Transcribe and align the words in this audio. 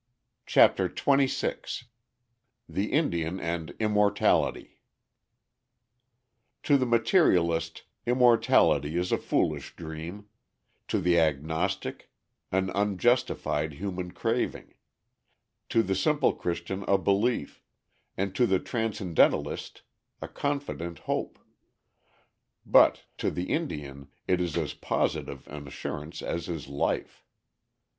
CHAPTER 0.47 0.89
XXVI 0.89 1.83
THE 2.67 2.91
INDIAN 2.91 3.39
AND 3.39 3.75
IMMORTALITY 3.79 4.81
To 6.63 6.75
the 6.79 6.87
materialist 6.87 7.83
immortality 8.07 8.97
is 8.97 9.11
a 9.11 9.19
foolish 9.19 9.75
dream, 9.75 10.25
to 10.87 10.99
the 10.99 11.19
agnostic 11.19 12.09
an 12.51 12.71
unjustified 12.73 13.73
human 13.73 14.11
craving, 14.11 14.73
to 15.69 15.83
the 15.83 15.93
simple 15.93 16.33
Christian 16.33 16.81
a 16.87 16.97
belief, 16.97 17.61
and 18.17 18.33
to 18.33 18.47
the 18.47 18.57
transcendentalist 18.59 19.83
a 20.19 20.27
confident 20.27 20.97
hope, 20.97 21.37
but 22.65 23.03
to 23.19 23.29
the 23.29 23.51
Indian 23.51 24.07
it 24.27 24.41
is 24.41 24.57
as 24.57 24.73
positive 24.73 25.45
an 25.47 25.67
assurance 25.67 26.23
as 26.23 26.49
is 26.49 26.67
life. 26.67 27.23